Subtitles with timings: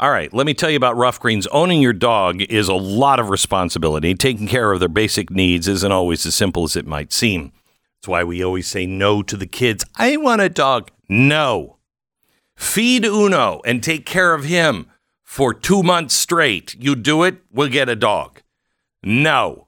[0.00, 1.46] All right, let me tell you about Ruff Greens.
[1.48, 4.14] Owning your dog is a lot of responsibility.
[4.14, 7.52] Taking care of their basic needs isn't always as simple as it might seem.
[7.98, 9.84] That's why we always say no to the kids.
[9.96, 10.90] I want a dog.
[11.06, 11.76] No.
[12.56, 14.86] Feed Uno and take care of him
[15.22, 16.74] for two months straight.
[16.78, 18.40] You do it, we'll get a dog.
[19.02, 19.66] No.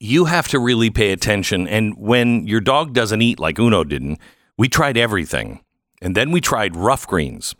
[0.00, 1.68] You have to really pay attention.
[1.68, 4.18] And when your dog doesn't eat like Uno didn't,
[4.58, 5.60] we tried everything.
[6.00, 7.54] And then we tried Ruff Greens.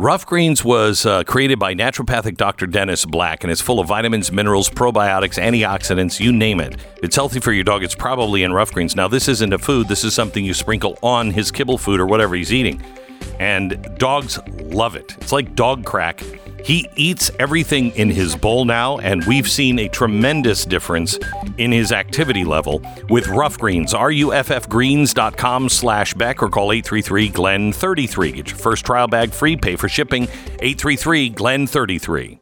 [0.00, 2.66] Ruff Greens was uh, created by naturopathic Dr.
[2.66, 6.74] Dennis Black and it's full of vitamins, minerals, probiotics, antioxidants, you name it.
[7.02, 7.84] It's healthy for your dog.
[7.84, 8.96] It's probably in Ruff Greens.
[8.96, 12.06] Now, this isn't a food, this is something you sprinkle on his kibble food or
[12.06, 12.82] whatever he's eating.
[13.40, 15.18] And dogs love it.
[15.20, 16.24] It's like dog crack.
[16.64, 21.18] He eats everything in his bowl now, and we've seen a tremendous difference
[21.58, 23.94] in his activity level with Ruff Greens.
[23.94, 28.34] RUFFgreens.com slash Beck or call 833-GLEN-33.
[28.34, 32.39] Get your first trial bag free, pay for shipping, 833-GLEN-33.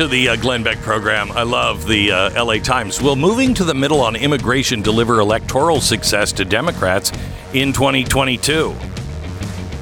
[0.00, 1.30] To the uh, Glenn Beck program.
[1.32, 3.02] I love the uh, LA Times.
[3.02, 7.12] Will moving to the middle on immigration deliver electoral success to Democrats
[7.52, 8.74] in 2022?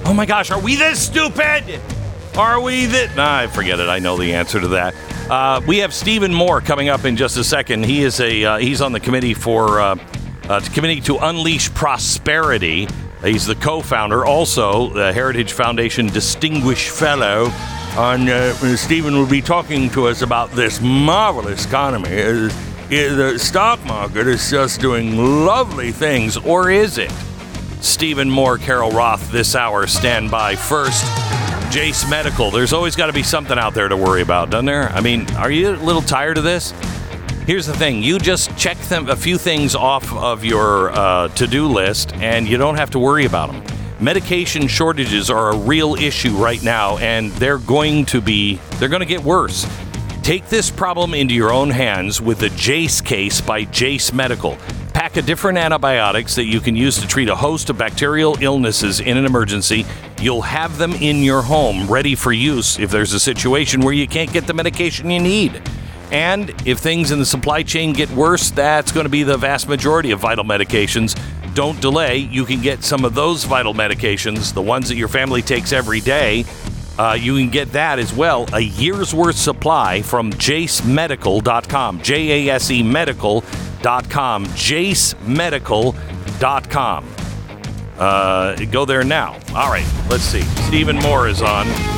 [0.04, 1.80] Oh my gosh, are we this stupid?
[2.36, 3.14] Are we that?
[3.14, 3.88] Nah, I forget it.
[3.88, 4.96] I know the answer to that.
[5.30, 7.84] Uh, we have Stephen Moore coming up in just a second.
[7.84, 9.96] He is a uh, he's on the committee for uh,
[10.48, 12.88] uh, committee to unleash prosperity.
[13.22, 17.50] He's the co-founder, also the Heritage Foundation Distinguished Fellow.
[17.96, 22.22] And uh, Stephen will be talking to us about this marvelous economy.
[22.22, 22.50] Uh, uh,
[22.88, 27.10] the stock market is just doing lovely things, or is it?
[27.80, 29.86] Stephen Moore, Carol Roth, this hour.
[29.86, 31.04] Stand by first.
[31.72, 32.50] Jase Medical.
[32.50, 34.88] There's always got to be something out there to worry about, doesn't there?
[34.90, 36.72] I mean, are you a little tired of this?
[37.48, 41.66] Here's the thing: you just check them a few things off of your uh, to-do
[41.66, 43.64] list, and you don't have to worry about them.
[43.98, 49.00] Medication shortages are a real issue right now, and they're going to be they're going
[49.00, 49.66] to get worse.
[50.20, 54.58] Take this problem into your own hands with the Jase case by Jase Medical.
[54.92, 59.00] Pack a different antibiotics that you can use to treat a host of bacterial illnesses
[59.00, 59.86] in an emergency.
[60.20, 64.06] You'll have them in your home ready for use if there's a situation where you
[64.06, 65.62] can't get the medication you need.
[66.10, 69.68] And if things in the supply chain get worse, that's going to be the vast
[69.68, 71.18] majority of vital medications.
[71.54, 72.18] Don't delay.
[72.18, 76.00] You can get some of those vital medications, the ones that your family takes every
[76.00, 76.44] day.
[76.98, 82.02] Uh, you can get that as well, a year's worth supply from jasemedical.com.
[82.02, 84.46] J A S E medical.com.
[84.46, 87.14] jasemedical.com.
[87.98, 89.38] Uh, go there now.
[89.54, 90.42] All right, let's see.
[90.66, 91.97] Stephen Moore is on.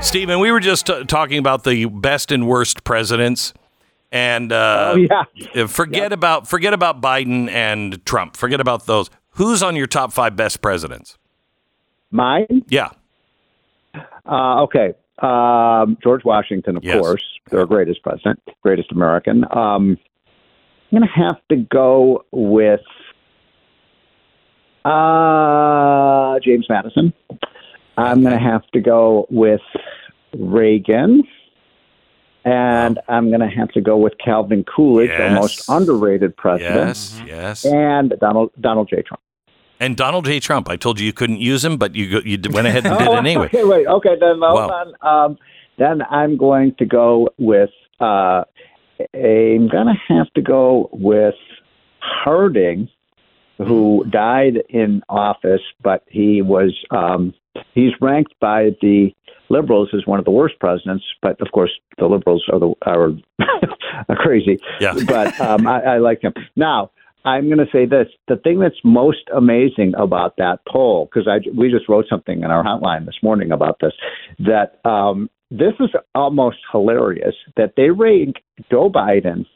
[0.00, 3.52] Stephen, we were just t- talking about the best and worst presidents,
[4.12, 5.24] and uh, Oh,
[5.54, 5.66] yeah.
[5.66, 8.36] forget about forget about Biden and Trump.
[8.36, 9.10] Forget about those.
[9.30, 11.18] Who's on your top five best presidents?
[12.10, 12.62] Mine?
[12.68, 12.90] Yeah,
[14.24, 14.92] Uh, okay.
[15.18, 17.00] Um, George Washington, of Yes.
[17.00, 19.44] course, the greatest president, greatest American.
[19.50, 19.98] Um,
[20.92, 22.80] I'm going to have to go with
[24.84, 27.12] uh, James Madison.
[27.96, 29.60] I'm going to have to go with
[30.38, 31.22] Reagan.
[32.44, 35.34] And I'm going to have to go with Calvin Coolidge, the Yes.
[35.34, 37.64] most underrated president, yes, yes.
[37.64, 39.02] and Donald Donald J.
[39.02, 39.20] Trump.
[39.80, 40.38] And Donald J.
[40.38, 40.68] Trump.
[40.70, 43.14] I told you you couldn't use him, but you you went ahead and did Oh,
[43.14, 43.46] it anyway.
[43.46, 43.86] Okay, wait.
[43.88, 44.94] Okay, then hold Wow.
[45.02, 45.30] on.
[45.30, 45.38] Um,
[45.78, 47.70] then I'm going to go with.
[47.98, 48.44] Uh,
[49.12, 51.34] I'm going to have to go with
[51.98, 52.88] Harding,
[53.58, 56.72] who died in office, but he was.
[56.92, 57.34] Um,
[57.74, 59.10] he's ranked by the
[59.48, 61.04] liberals as one of the worst presidents.
[61.22, 63.10] But of course, the liberals are the are,
[64.08, 64.58] are crazy.
[64.80, 64.94] Yeah.
[65.06, 66.90] But um, I, I like him now.
[67.24, 71.38] I'm going to say this: the thing that's most amazing about that poll, because I
[71.56, 73.92] we just wrote something in our hotline this morning about this,
[74.38, 78.36] that um, this is almost hilarious that they rank
[78.70, 79.46] Joe Biden,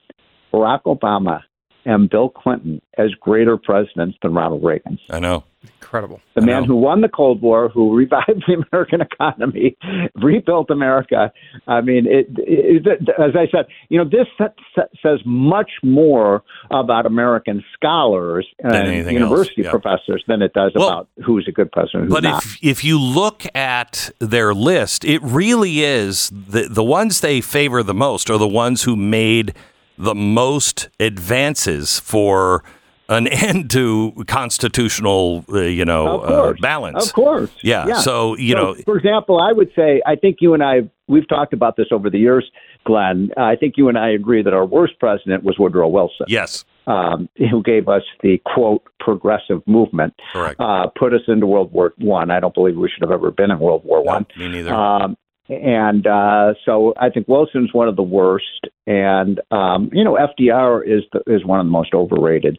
[0.53, 1.43] Barack Obama,
[1.85, 4.99] and Bill Clinton as greater presidents than Ronald Reagan.
[5.09, 5.45] I know.
[5.83, 6.21] Incredible.
[6.37, 6.69] The I man know.
[6.69, 9.77] who won the Cold War, who revived the American economy,
[10.15, 11.33] rebuilt America.
[11.67, 15.71] I mean, it, it, it, as I said, you know, this sa- sa- says much
[15.83, 19.71] more about American scholars and university yeah.
[19.71, 22.45] professors than it does Well, about who's a good president, who's But not.
[22.45, 27.83] if if you look at their list, it really is the the ones they favor
[27.83, 29.55] the most are the ones who made
[30.01, 32.65] the most advances for
[33.09, 37.07] an end to constitutional, uh, you know, Of uh, balance.
[37.07, 37.51] Of course.
[37.63, 37.99] Yeah.
[38.01, 41.53] So you know, for example, I would say I think you and I we've talked
[41.53, 42.51] about this over the years,
[42.85, 43.31] Glenn.
[43.37, 46.27] I think you and I agree that our worst president was Woodrow Wilson.
[46.29, 50.59] yes, um, who gave us the quote progressive movement, correct.
[50.61, 52.31] uh, put us into World War One.
[52.31, 52.37] I.
[52.37, 54.25] I don't believe we should have ever been in World War One.
[54.37, 54.73] me neither.
[54.73, 55.17] Um,
[55.51, 60.83] and uh, so I think Wilson's one of the worst, and um, you know FDR
[60.87, 62.59] is the, is one of the most overrated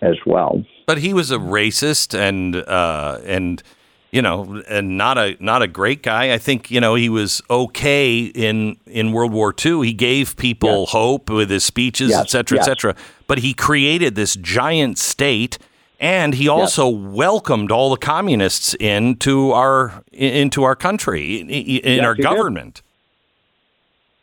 [0.00, 0.64] as well.
[0.86, 3.62] But he was a racist and uh, and
[4.10, 6.32] you know and not a not a great guy.
[6.34, 9.86] I think you know he was okay in in World War II.
[9.86, 10.90] He gave people Yes.
[10.90, 12.96] hope with his speeches, Yes, et cetera, et cetera.
[13.26, 15.58] But he created this giant state.
[16.02, 22.14] And he also welcomed all the communists into our into our country in, Yes, our
[22.16, 22.28] he did.
[22.28, 22.82] government.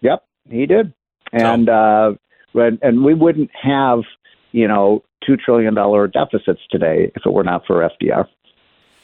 [0.01, 0.93] Yep, he did,
[1.31, 2.15] and uh,
[2.53, 3.99] and, and we wouldn't have
[4.51, 8.27] you know two trillion dollar deficits today if it were not for FDR.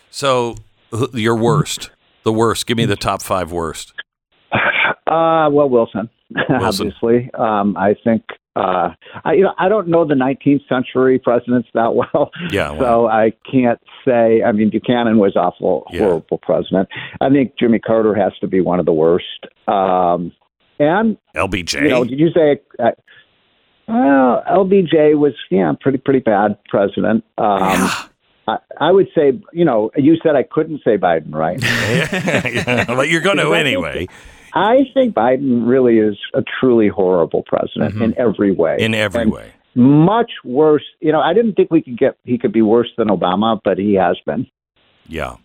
[0.09, 0.55] So
[1.13, 1.91] your worst,
[2.23, 2.67] the worst.
[2.67, 3.93] Give me the top five worst.
[5.07, 6.09] Uh, well, Wilson,
[6.49, 6.87] Wilson.
[6.87, 7.29] obviously.
[7.35, 8.23] Um, I think
[8.55, 8.89] uh,
[9.23, 12.79] I you know I don't know the 19th century presidents that well, Yeah, well.
[12.79, 14.41] so I can't say.
[14.43, 15.99] I mean, Buchanan was awful, Yeah.
[15.99, 16.87] horrible president.
[17.21, 19.25] I think Jimmy Carter has to be one of the worst.
[19.67, 20.31] Um,
[20.79, 21.81] and LBJ.
[21.83, 22.59] you know, did you say?
[22.79, 22.91] Uh,
[23.87, 27.23] well, LBJ was yeah, pretty pretty bad president.
[27.37, 27.89] Um,
[28.47, 31.59] I, I would say, you know, you said I couldn't say Biden, right?
[31.63, 34.07] yeah, but you're going to anyway.
[34.55, 38.75] I think Biden really is a truly horrible president in every way.
[38.75, 38.83] Mm-hmm.
[38.85, 39.51] In every And way.
[39.75, 40.83] Much worse.
[41.01, 43.77] You know, I didn't think we could get he could be worse than Obama, but
[43.77, 44.47] he has been.
[45.07, 45.35] Yeah.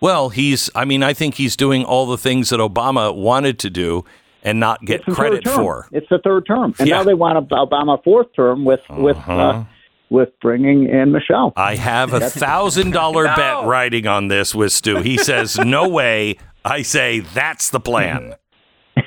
[0.00, 0.70] Well, he's.
[0.74, 4.04] I mean, I think he's doing all the things that Obama wanted to do
[4.42, 5.88] and not get credit for.
[5.92, 6.96] It's the third term, and Yeah.
[6.98, 9.32] now they want a Obama fourth term with with Uh-huh.
[9.38, 9.64] uh,
[10.08, 11.52] with bringing in Michelle.
[11.56, 15.02] I have a thousand dollar bet riding on this with Stu.
[15.02, 16.36] He says, "No way."
[16.66, 18.34] I say, "That's the plan."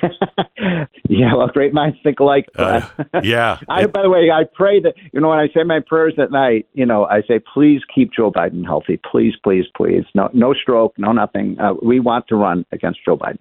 [1.08, 2.46] yeah, well, great minds think alike.
[2.56, 2.82] Uh,
[3.22, 3.58] yeah.
[3.68, 6.30] I, by the way, I pray that you know when I say my prayers at
[6.30, 10.04] night, you know, I say, please keep Joe Biden healthy, please, please, please.
[10.14, 11.58] No, no stroke, no nothing.
[11.58, 13.38] Uh, we want to run against Joe Biden.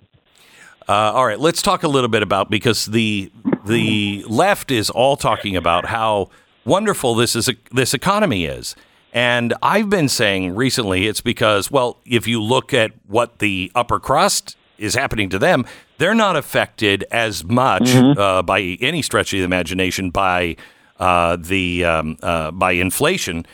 [0.87, 3.31] Uh, all right, let's talk a little bit about because the
[3.65, 6.29] the left is all talking about how
[6.65, 8.75] wonderful this is this economy is.
[9.13, 13.99] And I've been saying recently it's because well, if you look at what the upper
[13.99, 15.65] crust is happening to them,
[15.97, 20.55] they're not affected as much uh, by any stretch of the imagination by
[20.99, 23.45] uh, the um, uh, by inflation.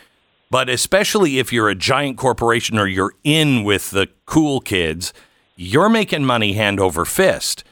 [0.52, 5.12] But especially if you're a giant corporation or you're in with the cool kids,
[5.56, 7.64] you're making money hand over fist.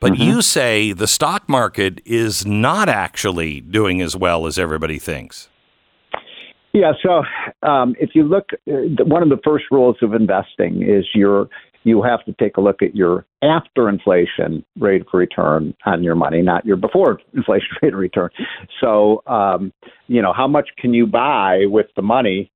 [0.00, 5.48] But you say the stock market is not actually doing as well as everybody thinks.
[6.78, 6.92] Yeah.
[7.02, 11.48] So um, if you look, uh, one of the first rules of investing is your
[11.82, 16.14] you have to take a look at your after inflation rate of return on your
[16.14, 18.30] money, not your before inflation rate of return.
[18.80, 19.72] So um,
[20.06, 22.52] you know how much can you buy with the money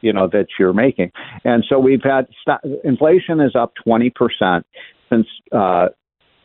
[0.00, 1.10] you know that you're making,
[1.44, 4.64] and so we've had st- inflation is up twenty percent
[5.10, 5.26] since.
[5.52, 5.88] Uh,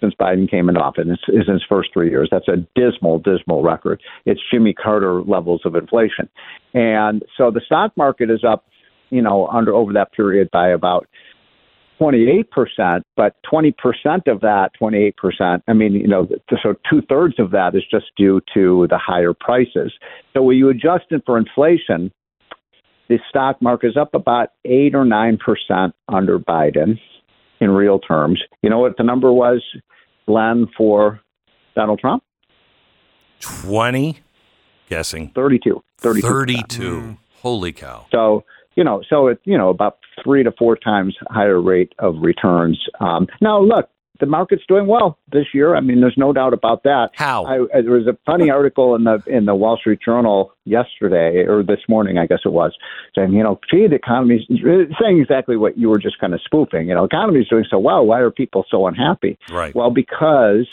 [0.04, 2.28] since Biden came into office is in his first three years.
[2.30, 4.02] That's a dismal, dismal record.
[4.26, 6.28] It's Jimmy Carter levels of inflation.
[6.74, 8.66] And so the stock market is up,
[9.10, 11.08] you know, under over that period by about
[12.02, 13.74] 28%, but 20%
[14.28, 16.28] of that, 28%, I mean, you know,
[16.62, 19.94] so two thirds of that is just due to the higher prices.
[20.34, 22.12] So when you adjust it for inflation,
[23.08, 27.00] the stock market is up about 8 or 9% under Biden
[27.64, 28.42] in real terms.
[28.62, 29.64] You know what the number was,
[30.28, 31.22] Glenn, for
[31.76, 32.24] Donald Trump?
[33.42, 34.20] 20,
[34.90, 35.32] guessing.
[35.34, 35.82] 32.
[36.00, 36.28] 32.
[36.28, 37.18] 32.
[37.42, 38.06] Holy cow.
[38.12, 38.44] So
[38.76, 42.80] you know, so it's you know about three to four times higher rate of returns.
[43.00, 43.90] Um, now, look,
[44.20, 45.76] the market's doing well this year.
[45.76, 47.10] I mean, there's no doubt about that.
[47.16, 47.46] How?
[47.46, 51.64] I, there was a funny article in the in the Wall Street Journal yesterday or
[51.64, 52.74] this morning, I guess it was,
[53.16, 56.88] saying, you know, gee, the economy's saying exactly what you were just kind of spoofing.
[56.88, 58.06] You know, economy's doing so well.
[58.06, 59.38] Why are people so unhappy?
[59.52, 59.74] Right.
[59.74, 60.68] Well, because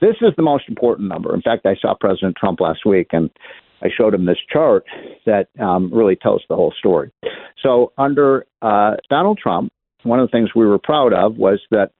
[0.00, 1.34] this is the most important number.
[1.34, 3.30] In fact, I saw President Trump last week, and
[3.82, 4.84] I showed him this chart
[5.24, 7.10] that um, really tells the whole story.
[7.62, 9.72] So, under uh, Donald Trump,
[10.02, 11.92] one of the things we were proud of was that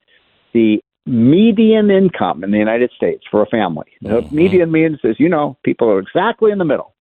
[0.52, 3.87] the median income in the United States for a family.
[4.04, 4.35] Mm-hmm.
[4.35, 6.94] median means, as you know, people are exactly in the middle.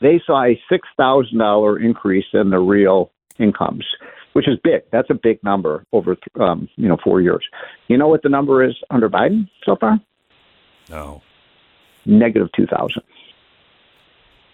[0.00, 3.84] They saw a six thousand dollar increase in their real incomes,
[4.32, 4.82] which is big.
[4.92, 7.44] That's a big number over um, you know four years.
[7.88, 10.00] You know what the number is under Biden so far?
[10.88, 11.22] No.
[12.06, 13.02] Negative two thousand.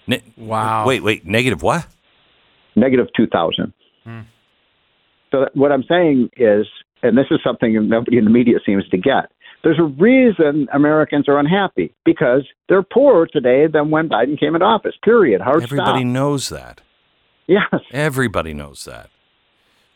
[0.07, 0.87] Ne- wow.
[0.87, 1.27] Wait, wait.
[1.27, 1.87] Negative what?
[2.75, 3.73] Negative two thousand.
[4.05, 4.21] Hmm.
[5.35, 6.67] So what I'm saying is
[7.05, 9.31] and this is something nobody in the media seems to get.
[9.63, 14.67] There's a reason Americans are unhappy because they're poorer today than when Biden came into
[14.67, 14.95] office.
[15.03, 15.41] Period.
[15.41, 16.07] Hard Everybody stop.
[16.07, 16.81] knows that.
[17.47, 17.81] Yes.
[17.93, 19.11] Everybody knows that.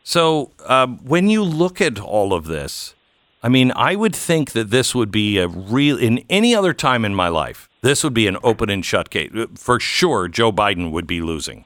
[0.02, 2.94] So um, when you look at all of this,
[3.42, 7.04] I mean, I would think that this would be a real, in any other time
[7.04, 9.30] in my life, this would be an open and shut case.
[9.54, 11.64] For sure, Joe Biden would be losing,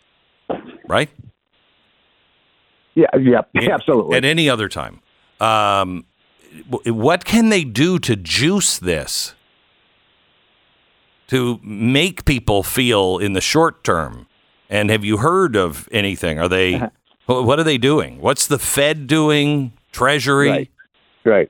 [0.88, 1.08] right?
[2.94, 3.40] Yeah, yeah,
[3.72, 4.16] absolutely.
[4.16, 5.00] At any other time.
[5.40, 6.04] Um,
[6.86, 9.34] what can they do to juice this?
[11.28, 14.26] To make people feel in the short term?
[14.68, 16.38] And have you heard of anything?
[16.38, 16.78] Are they,
[17.26, 18.20] what are they doing?
[18.20, 19.72] What's the Fed doing?
[19.92, 20.50] Treasury?
[20.50, 20.70] Right.
[21.24, 21.48] right.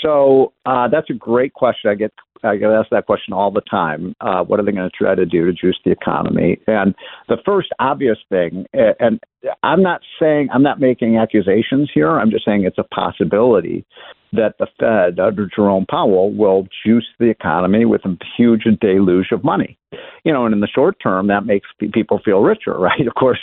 [0.00, 1.90] So uh, that's a great question.
[1.90, 4.14] I get I get asked that question all the time.
[4.20, 6.58] Uh, what are they going to try to do to juice the economy?
[6.66, 6.94] And
[7.28, 9.20] the first obvious thing, and
[9.62, 12.18] I'm not saying I'm not making accusations here.
[12.18, 13.84] I'm just saying it's a possibility
[14.32, 19.42] that the Fed under Jerome Powell will juice the economy with a huge deluge of
[19.42, 19.76] money.
[20.24, 23.06] You know, and in the short term, that makes people feel richer, right?
[23.06, 23.40] Of course,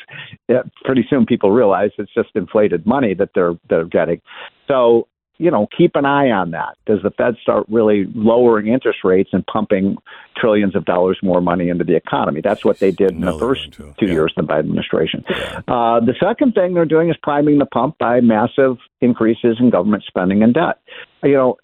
[0.86, 4.22] pretty soon people realize it's just inflated money that they're they're getting.
[4.68, 6.78] So you know, keep an eye on that.
[6.86, 9.98] Does the Fed start really lowering interest rates and pumping
[10.36, 12.42] trillions of dollars more money into the economy?
[12.42, 14.08] That's what they did in no, the first two yeah.
[14.08, 15.24] years of the Biden administration.
[15.30, 15.62] Yeah.
[15.68, 20.04] Uh, the second thing they're doing is priming the pump by massive increases in government
[20.08, 20.80] spending and debt.
[21.24, 21.58] You know,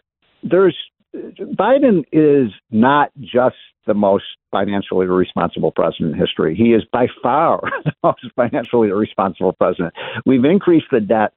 [0.43, 0.77] there's
[1.15, 6.55] Biden is not just the most financially irresponsible president in history.
[6.55, 9.93] He is by far the most financially irresponsible president.
[10.25, 11.33] We've increased the debt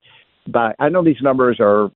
[0.46, 1.90] by I know these numbers are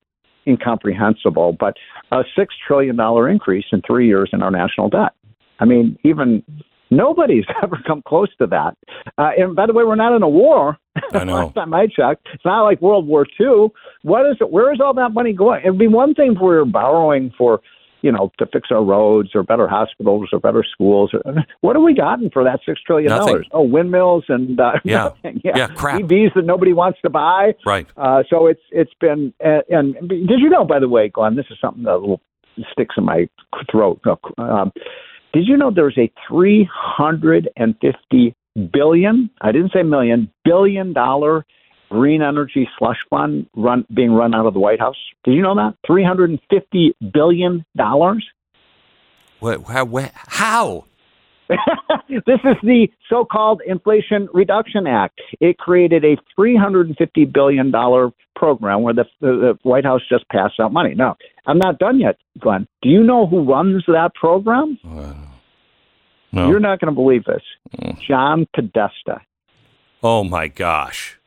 [0.47, 1.76] incomprehensible, but
[2.12, 5.12] a six trillion dollar increase in three years in our national debt.
[5.59, 6.42] I mean, even
[6.90, 8.76] nobody's ever come close to that.
[9.18, 10.76] Uh, and by the way, we're not in a war.
[11.12, 11.35] I know.
[11.47, 13.68] Last time I checked, it's not like World War II.
[14.02, 14.50] What is it?
[14.50, 15.62] Where is all that money going?
[15.62, 17.61] It'd be one thing if we were borrowing for
[18.02, 21.12] you know, to fix our roads or better hospitals or better schools.
[21.61, 23.47] What have we gotten for that six trillion dollars?
[23.52, 25.11] Oh, windmills and uh, yeah.
[25.25, 26.00] Yeah, yeah, crap.
[26.02, 27.54] EVs that nobody wants to buy.
[27.64, 27.87] Right.
[27.97, 31.37] Uh, so it's it's been and, and did you know by the way, Glenn?
[31.37, 32.19] This is something that
[32.73, 33.28] sticks in my
[33.71, 34.00] throat.
[34.38, 34.73] Um,
[35.33, 38.35] did you know there's a three hundred and fifty
[38.73, 39.30] billion?
[39.40, 41.45] I didn't say million billion dollar
[41.90, 44.97] green energy slush fund run being run out of the White House.
[45.25, 45.75] Did you know that?
[45.87, 48.26] Three hundred and fifty billion dollars.
[49.40, 49.64] What?
[49.64, 49.87] How?
[50.26, 50.85] how?
[52.09, 55.20] this is the so-called Inflation Reduction Act.
[55.40, 59.85] It created a three hundred and fifty billion dollar program where the, the, the White
[59.85, 60.94] House just passed out money.
[60.94, 61.16] Now,
[61.47, 62.68] I'm not done yet, Glenn.
[62.82, 64.78] Do you know who runs that program?
[66.32, 66.49] no.
[66.49, 67.42] You're not going to believe this.
[67.76, 68.00] Mm.
[68.06, 69.20] John Podesta.
[70.02, 71.19] Oh my gosh.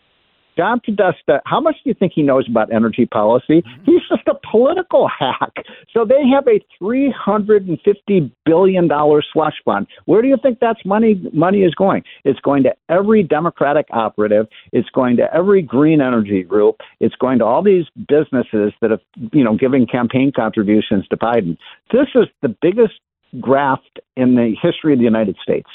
[0.57, 3.61] John Podesta, how much do you think he knows about energy policy?
[3.61, 3.85] Mm-hmm.
[3.85, 5.53] He's just a political hack.
[5.93, 8.89] So they have a $350 billion
[9.31, 9.87] slush fund.
[10.05, 12.03] Where do you think that's money money is going?
[12.23, 14.47] It's going to every Democratic operative.
[14.71, 16.77] It's going to every green energy group.
[16.99, 21.57] It's going to all these businesses that have, you know, giving campaign contributions to Biden.
[21.91, 22.93] This is the biggest
[23.39, 25.69] graft in the history of the United States.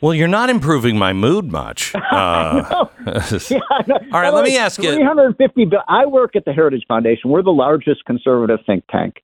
[0.00, 1.94] Well, you're not improving my mood much.
[2.10, 2.86] Uh,
[3.48, 3.58] yeah,
[4.12, 4.94] all right, let me ask you.
[4.94, 5.70] 350.
[5.86, 7.30] I work at the Heritage Foundation.
[7.30, 9.22] We're the largest conservative think tank.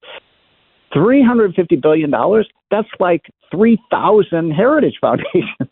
[0.95, 2.49] 350 billion dollars.
[2.71, 5.71] That's like 3,000 Heritage Foundations.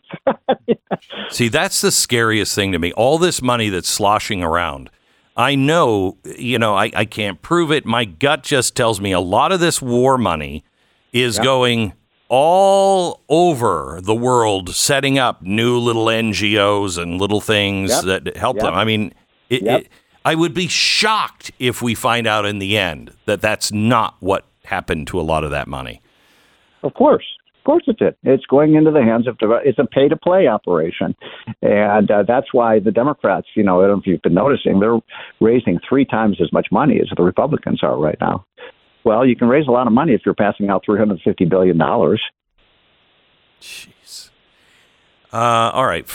[1.29, 2.91] See, that's the scariest thing to me.
[2.93, 4.89] All this money that's sloshing around.
[5.37, 7.85] I know, you know, I, I can't prove it.
[7.85, 10.63] My gut just tells me a lot of this war money
[11.11, 11.43] is yep.
[11.43, 11.93] going
[12.37, 18.23] all over the world setting up new little NGOs and little things Yep.
[18.25, 18.65] that help Yep.
[18.65, 18.73] them.
[18.73, 19.13] I mean,
[19.49, 19.79] it, Yep.
[19.79, 19.87] it,
[20.25, 24.43] I would be shocked if we find out in the end that that's not what
[24.65, 26.01] happened to a lot of that money.
[26.83, 27.23] Of course.
[27.59, 28.15] Of course it did.
[28.23, 31.15] It's going into the hands of, it's a pay to play operation.
[31.61, 34.81] And uh, that's why the Democrats, you know, I don't know if you've been noticing,
[34.81, 34.99] they're
[35.39, 38.45] raising three times as much money as the Republicans are right now.
[39.05, 41.77] Well, you can raise a lot of money if you're passing out $350 billion.
[43.61, 44.29] Jeez.
[45.31, 45.37] Uh,
[45.73, 46.07] all right.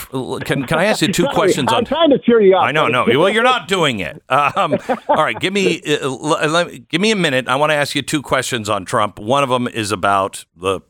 [0.44, 1.84] Can, can I ask you two Sorry, questions I'm on?
[1.84, 2.64] trying to cheer you up.
[2.64, 3.04] I know, no.
[3.06, 4.22] Well, you're not doing it.
[4.28, 4.76] Um,
[5.08, 7.46] all right, give me uh, l- me- give me a minute.
[7.46, 9.18] I want to ask you two questions on Trump.
[9.18, 10.80] One of them is about the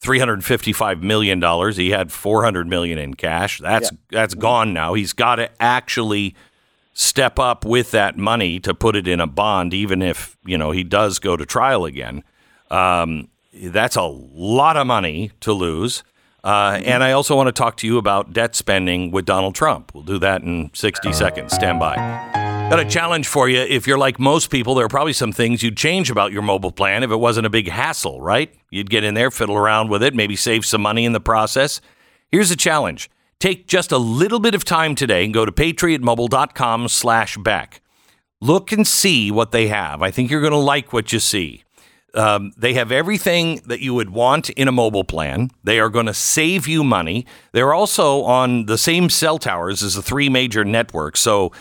[0.00, 1.76] 355 million dollars.
[1.76, 3.60] He had 400 million in cash.
[3.60, 4.94] That's that's gone now.
[4.94, 6.34] He's got to actually
[6.98, 10.70] step up with that money to put it in a bond, even if you know
[10.70, 12.24] he does go to trial again.
[12.70, 16.02] Um, that's a lot of money to lose.
[16.42, 19.92] Uh, and I also want to talk to you about debt spending with Donald Trump.
[19.94, 21.52] We'll do that in 60 seconds.
[21.52, 21.96] Stand by.
[22.70, 23.58] Got a challenge for you.
[23.58, 26.72] If you're like most people, there are probably some things you'd change about your mobile
[26.72, 28.54] plan if it wasn't a big hassle, right?
[28.70, 31.80] You'd get in there, fiddle around with it, maybe save some money in the process.
[32.30, 33.10] Here's a challenge.
[33.38, 37.82] Take just a little bit of time today and go to patriotmobile.com slash Beck.
[38.40, 40.02] Look and see what they have.
[40.02, 41.64] I think you're going to like what you see.
[42.14, 45.50] Um, they have everything that you would want in a mobile plan.
[45.64, 47.26] They are going to save you money.
[47.52, 51.20] They're also on the same cell towers as the three major networks.
[51.20, 51.52] So,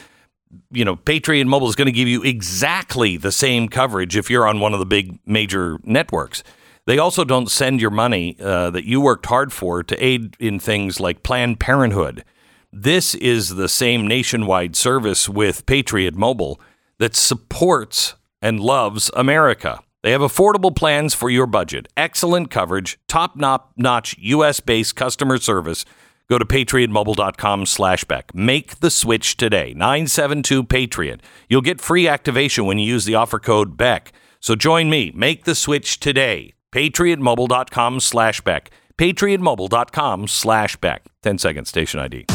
[0.72, 4.48] you know, Patriot Mobile is going to give you exactly the same coverage if you're
[4.48, 6.42] on one of the big major networks.
[6.86, 10.60] They also don't send your money uh, that you worked hard for to aid in
[10.60, 12.24] things like Planned Parenthood.
[12.72, 16.60] This is the same nationwide service with Patriot Mobile
[17.00, 19.80] that supports and loves America.
[20.04, 25.86] They have affordable plans for your budget, excellent coverage, top notch US based customer service.
[26.30, 28.34] Go to patriotmobile.com slash Beck.
[28.36, 29.74] Make the switch today.
[29.76, 31.22] 972 Patriot.
[31.50, 34.12] You'll get free activation when you use the offer code Beck.
[34.40, 35.12] So join me.
[35.16, 36.54] Make the switch today.
[36.76, 38.70] Patriotmobile.com slash Beck.
[38.98, 41.06] Patriotmobile.com slash Beck.
[41.24, 42.26] 10 seconds, station ID.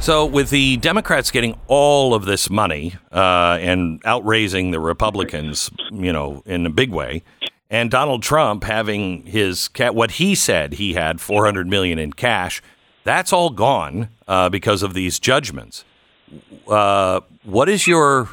[0.00, 6.14] So, with the Democrats getting all of this money uh, and outraising the Republicans, you
[6.14, 7.22] know, in a big way,
[7.68, 12.62] and Donald Trump having his what he said he had 400 million in cash,
[13.04, 15.84] that's all gone uh, because of these judgments.
[16.66, 18.28] Uh, what is your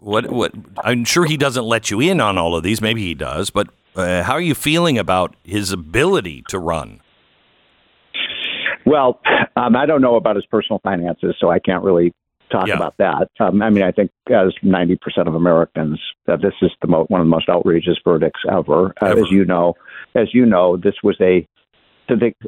[0.00, 0.30] what?
[0.30, 0.52] What?
[0.84, 2.80] I'm sure he doesn't let you in on all of these.
[2.80, 7.00] Maybe he does, but uh, how are you feeling about his ability to run?
[8.84, 9.20] Well,
[9.56, 12.12] um, I don't know about his personal finances, so I can't really
[12.50, 12.74] talk Yeah.
[12.74, 13.28] about that.
[13.40, 14.98] Um, I mean, I think as 90%
[15.28, 18.92] of Americans, that this is the mo- one of the most outrageous verdicts ever.
[19.00, 19.20] Uh, Ever.
[19.20, 19.74] As you know,
[20.14, 21.46] as you know, this was a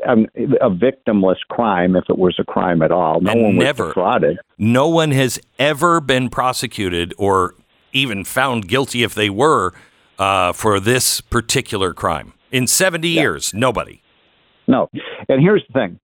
[0.06, 0.26] um,
[0.60, 3.20] a victimless crime, if it was a crime at all.
[3.20, 4.38] No And one was never- defrauded.
[4.58, 7.54] No one has ever been prosecuted or
[7.92, 9.72] even found guilty if they were
[10.18, 12.32] uh, for this particular crime.
[12.52, 14.00] In 70 years, nobody.
[14.68, 14.88] No.
[15.28, 15.98] And here's the thing.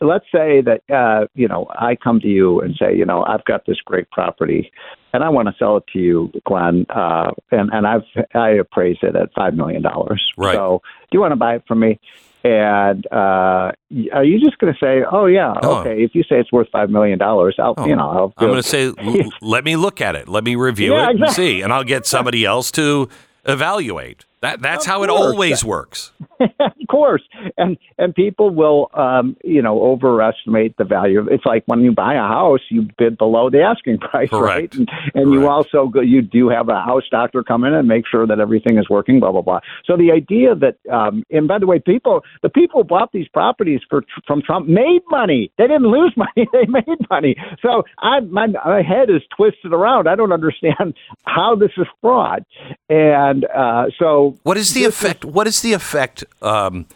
[0.00, 3.44] Let's say that uh, you know I come to you and say, you know, I've
[3.44, 4.72] got this great property,
[5.12, 8.02] and I want to sell it to you, Glenn, uh, and and I've
[8.34, 10.20] I appraise it at five million dollars.
[10.36, 10.56] Right.
[10.56, 12.00] So, do you want to buy it from me?
[12.44, 13.72] And uh,
[14.12, 15.78] are you just going to say, oh yeah, Oh.
[15.80, 16.02] okay?
[16.02, 17.86] If you say it's worth five million dollars, I'll Oh.
[17.86, 18.34] you know I'll.
[18.36, 18.92] I'm going to say,
[19.40, 20.28] let me look at it.
[20.28, 21.60] Let me review Yeah, it and see.
[21.62, 23.08] And I'll get somebody else to
[23.44, 24.24] evaluate.
[24.42, 25.20] That, that's Of how it course.
[25.20, 26.12] always works.
[26.40, 27.22] of course,
[27.56, 31.24] and and people will, um, you know, overestimate the value.
[31.30, 34.74] It's like when you buy a house, you bid below the asking price, Correct.
[34.74, 34.74] right?
[34.74, 38.04] And, and you also go, you do have a house doctor come in and make
[38.10, 39.60] sure that everything is working, blah blah blah.
[39.84, 43.28] So the idea that, um, and by the way, people, the people who bought these
[43.28, 45.52] properties for from Trump made money.
[45.58, 47.36] They didn't lose money; they made money.
[47.62, 50.08] So I, my, my head is twisted around.
[50.08, 50.94] I don't understand
[51.26, 52.44] how this is fraud,
[52.88, 55.24] and uh, so What is the This is- effect?
[55.24, 56.86] What is the effect um,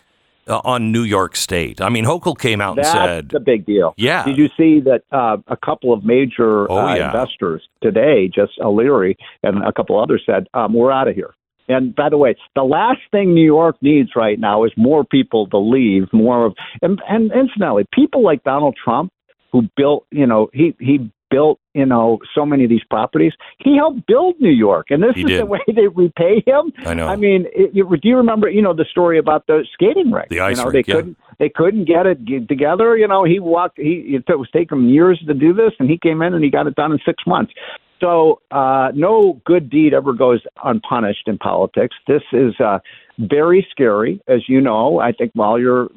[0.49, 1.81] uh, on New York State?
[1.81, 3.95] I mean, Hochul came out and said, the big deal.
[3.97, 4.25] Yeah.
[4.25, 7.07] Did you see that uh, a couple of major Oh, uh, yeah.
[7.07, 11.35] investors today, just O'Leary and a couple others, said, um, "We're out of here."
[11.69, 15.49] And by the way, the last thing New York needs right now is more people
[15.49, 16.05] to leave.
[16.13, 19.11] More of, and, and incidentally, people like Donald Trump,
[19.51, 23.33] who built, you know, he he built, you know, so many of these properties.
[23.59, 25.41] He helped build New York, and this He is did.
[25.41, 26.73] the way they repay him.
[26.85, 27.07] I know.
[27.07, 30.29] I mean, it, you, do you remember, you know, the story about the skating rink?
[30.29, 30.97] The ice you know, rink, they yeah.
[30.97, 32.97] couldn't they couldn't get it together.
[32.97, 33.79] You know, he walked.
[33.79, 36.67] He it was taking years to do this, and he came in and he got
[36.67, 37.53] it done in six months.
[38.01, 41.97] So uh, no good deed ever goes unpunished in politics.
[42.07, 42.79] This is uh,
[43.19, 45.01] very scary, as you know.
[45.01, 45.89] I think while you're,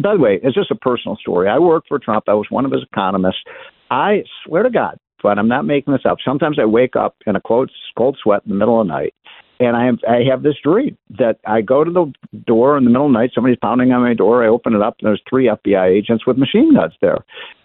[0.00, 1.48] by the way, it's just a personal story.
[1.48, 2.24] I worked for Trump.
[2.28, 3.40] I was one of his economists.
[3.90, 6.18] I swear to God, but I'm not making this up.
[6.24, 9.14] Sometimes I wake up in a cold, cold sweat in the middle of the night,
[9.60, 12.12] and I have I have this dream that I go to the
[12.46, 13.30] door in the middle of the night.
[13.34, 14.44] Somebody's pounding on my door.
[14.44, 17.18] I open it up, and there's three FBI agents with machine guns there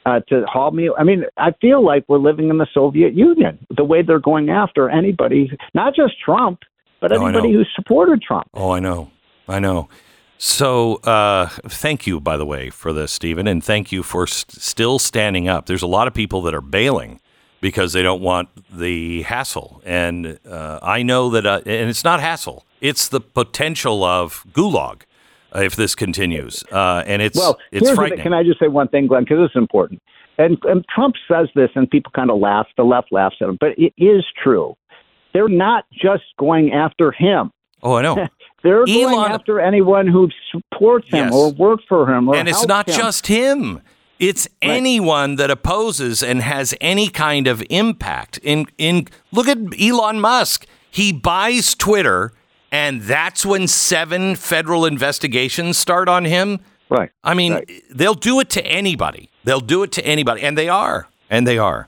[0.06, 0.90] uh, to haul me.
[0.98, 3.66] I mean, I feel like we're living in the Soviet Union.
[3.76, 6.60] The way they're going after anybody, not just Trump,
[7.02, 8.48] but Oh, anybody who supported Trump.
[8.54, 9.12] Oh, I know.
[9.48, 9.90] I know.
[10.40, 14.62] So, uh, thank you, by the way, for this, Stephen, and thank you for st-
[14.62, 15.66] still standing up.
[15.66, 17.20] There's a lot of people that are bailing
[17.60, 22.20] because they don't want the hassle, and uh, I know that, uh, and it's not
[22.20, 25.04] hassle; it's the potential of gulag
[25.56, 28.22] uh, if this continues, uh, and it's Well, it's the frightening.
[28.22, 29.24] Can I just say one thing, Glenn?
[29.24, 30.02] Because this is important.
[30.38, 32.68] And, and Trump says this, and people kind of laugh.
[32.78, 34.76] The left laughs at him, but it is true.
[35.34, 37.52] They're not just going after him.
[37.82, 38.28] oh, I know.
[38.64, 41.34] They're going after anyone who supports him Yes.
[41.34, 42.28] or works for him.
[42.30, 42.96] Or and it's not him.
[42.96, 43.82] just him.
[44.20, 48.40] It's anyone that opposes and has any kind of impact.
[48.42, 50.66] In in look at Elon Musk.
[50.90, 52.32] He buys Twitter,
[52.72, 56.60] and that's when seven federal investigations start on him.
[56.90, 57.12] right.
[57.24, 57.70] I mean, Right.
[57.92, 59.30] they'll do it to anybody.
[59.44, 61.88] They'll do it to anybody, and they are, and they are.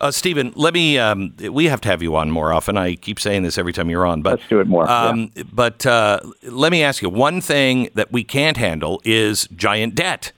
[0.00, 0.96] Uh, Stephen, let me.
[0.98, 2.76] Um, we have to have you on more often.
[2.76, 5.06] I keep saying this every time you're on, but Let's do it more, yeah.
[5.08, 9.96] Um, But uh, let me ask you one thing that we can't handle is giant
[9.96, 10.30] debt,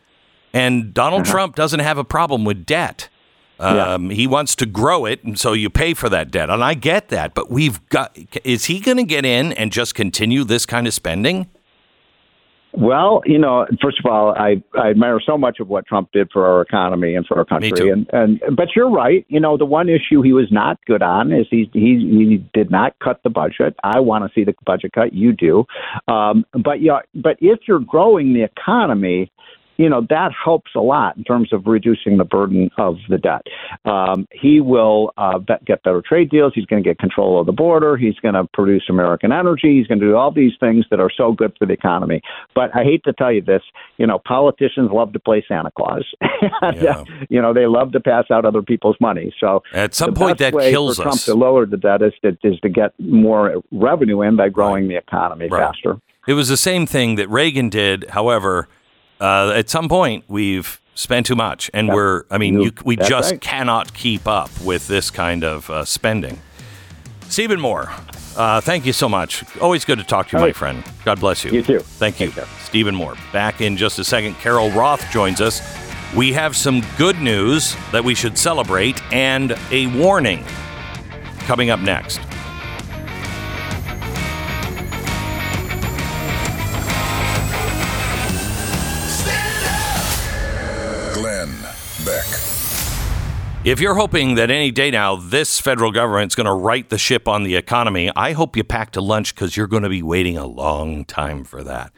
[0.55, 1.31] and Donald Uh-huh.
[1.33, 3.09] Trump doesn't have a problem with debt.
[3.59, 6.73] Um, He wants to grow it, and so you pay for that debt, and I
[6.73, 7.35] get that.
[7.35, 8.17] But we've got.
[8.45, 11.49] Is he going to get in and just continue this kind of spending?
[12.73, 16.31] Well, you know, first of all, I, I admire so much of what Trump did
[16.33, 17.91] for our economy and for our country.
[17.91, 19.27] And, and but you're right.
[19.29, 22.71] You know, the one issue he was not good on is he he he did
[22.71, 23.75] not cut the budget.
[23.83, 25.13] I want to see the budget cut.
[25.13, 25.65] You do,
[26.07, 29.33] um, but yeah, but if you're growing the economy.
[29.81, 33.43] You know that helps a lot in terms of reducing the burden of the debt.
[33.87, 36.53] Um, he will uh, get better trade deals.
[36.55, 37.97] He's going to get control of the border.
[37.97, 39.79] He's going to produce American energy.
[39.79, 42.21] He's going to do all these things that are so good for the economy.
[42.55, 43.63] But I hate to tell you this,
[43.97, 46.05] you know, politicians love to play Santa Claus.
[46.61, 46.99] and, Yeah.
[46.99, 49.33] uh, you know, they love to pass out other people's money.
[49.41, 51.25] So At some point, that way kills for Trump us.
[51.25, 54.97] to lower the debt is to, is to get more revenue in by growing the
[54.97, 55.63] economy Right.
[55.63, 55.97] faster.
[56.29, 58.11] It was the same thing that Reagan did.
[58.11, 58.69] However,
[59.21, 63.09] uh, at some point, we've spent too much, and we're, I mean, You- we that's
[63.09, 63.41] just right.
[63.41, 66.41] cannot keep up with this kind of uh, spending.
[67.29, 67.91] Stephen Moore,
[68.37, 69.45] uh, thank you so much.
[69.61, 70.57] Always good to talk to you, All my right.
[70.57, 70.85] friend.
[71.05, 71.53] God bless you.
[71.53, 71.79] You too.
[71.81, 72.31] Thank you.
[72.31, 72.47] Care.
[72.65, 73.15] Stephen Moore.
[73.33, 74.35] Back in just a second.
[74.37, 75.61] Carol Roth joins us.
[76.17, 80.45] We have some good news that we should celebrate and a warning
[81.47, 82.21] coming up next.
[92.05, 92.27] Beck.
[93.63, 97.29] If you're hoping that any day now this federal government's going to right the ship
[97.29, 100.39] on the economy, I hope you packed a lunch because you're going to be waiting
[100.39, 101.93] a long time for that.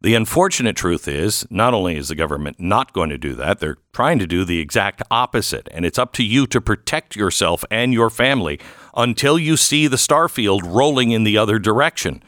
[0.00, 3.78] The unfortunate truth is, not only is the government not going to do that, they're
[3.92, 5.68] trying to do the exact opposite.
[5.70, 8.60] And it's up to you to protect yourself and your family
[8.96, 12.22] until you see the starfield rolling in the other direction.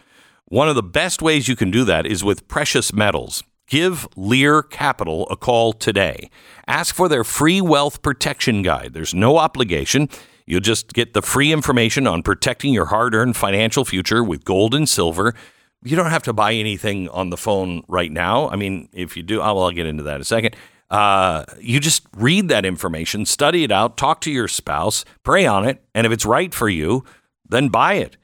[0.47, 3.43] One of the best ways you can do that is with precious metals.
[3.67, 6.31] Give Lear Capital a call today.
[6.67, 8.93] Ask for their free wealth protection guide.
[8.93, 10.09] There's no obligation.
[10.47, 14.75] You'll just get the free information on protecting your hard earned financial future with gold
[14.75, 15.35] and silver.
[15.85, 18.49] You don't have to buy anything on the phone right now.
[18.49, 20.55] I mean, if you do, oh, well, I'll get into that in a second.
[20.89, 25.67] Uh, you just read that information, study it out, talk to your spouse, pray on
[25.69, 27.05] it, and if it's right for you,
[27.49, 28.17] then buy it.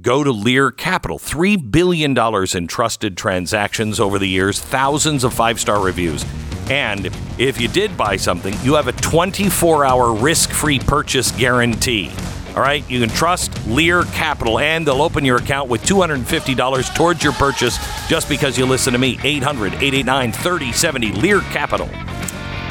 [0.00, 1.18] Go to Lear Capital.
[1.18, 2.16] $3 billion
[2.54, 6.22] in trusted transactions over the years, thousands of five star reviews.
[6.68, 7.06] And
[7.38, 12.10] if you did buy something, you have a 24 hour risk free purchase guarantee.
[12.50, 17.22] All right, you can trust Lear Capital, and they'll open your account with $250 towards
[17.22, 17.78] your purchase
[18.08, 19.18] just because you listen to me.
[19.22, 21.88] 800 889 3070 Lear Capital.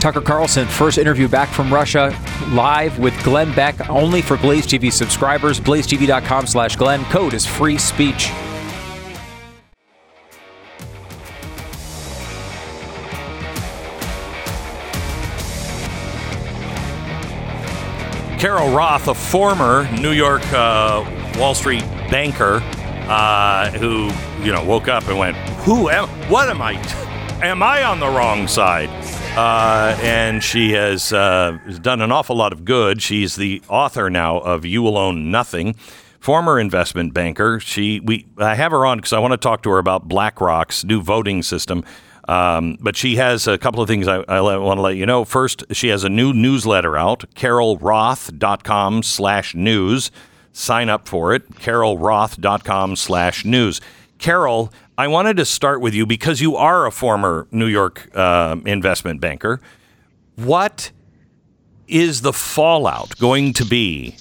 [0.05, 2.15] Tucker Carlson, first interview back from Russia,
[2.49, 5.59] live with Glenn Beck, only for Blaze TV subscribers.
[5.59, 7.03] BlazeTV.com slash Glenn.
[7.05, 8.27] Code is free speech.
[18.37, 21.03] Carol Roth, a former New York uh,
[21.39, 22.61] Wall Street banker,
[23.09, 24.11] uh, who
[24.43, 26.07] you know woke up and went, "Who am?
[26.29, 26.73] What am I?
[27.41, 28.91] Am I on the wrong side?
[29.37, 33.01] Uh, and she has uh, done an awful lot of good.
[33.01, 35.73] She's the author now of You Will Own Nothing.
[36.21, 37.59] Former investment banker.
[37.59, 40.85] She we I have her on because I want to talk to her about BlackRock's
[40.85, 41.83] new voting system.
[42.29, 45.25] Um, but she has a couple of things I, I want to let you know.
[45.25, 50.11] First, she has a new newsletter out, carolroth.com slash news.
[50.53, 53.81] Sign up for it, carolroth.com slash news.
[54.17, 58.55] Carol, I wanted to start with you because you are a former New York uh,
[58.65, 59.61] investment banker.
[60.35, 60.91] What
[61.87, 64.15] is the fallout going to be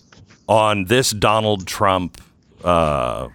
[0.49, 2.21] on this Donald Trump
[2.63, 3.29] uh,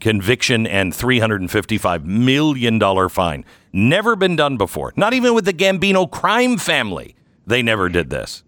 [0.00, 3.44] conviction and $355 million fine?
[3.72, 4.92] Never been done before.
[4.96, 7.16] Not even with the Gambino crime family.
[7.46, 8.42] They never did this.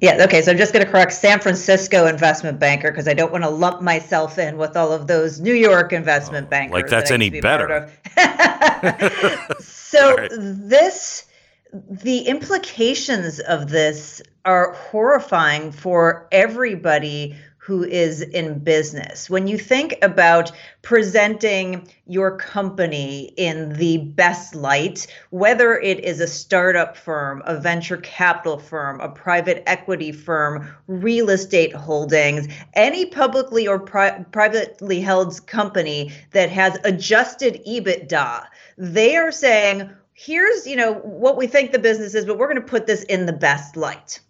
[0.00, 3.32] Yeah, okay, so I'm just going to correct San Francisco investment banker because I don't
[3.32, 6.72] want to lump myself in with all of those New York investment oh, bankers.
[6.72, 7.90] Like that's that any be better.
[9.58, 10.30] so right.
[10.32, 11.24] this
[11.72, 17.36] the implications of this are horrifying for everybody
[17.68, 19.28] who is in business.
[19.28, 20.50] When you think about
[20.80, 27.98] presenting your company in the best light, whether it is a startup firm, a venture
[27.98, 35.46] capital firm, a private equity firm, real estate holdings, any publicly or pri- privately held
[35.46, 38.46] company that has adjusted EBITDA,
[38.78, 42.56] they are saying, here's, you know, what we think the business is, but we're going
[42.56, 44.20] to put this in the best light.